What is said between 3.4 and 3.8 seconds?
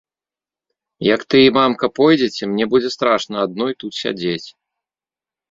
адной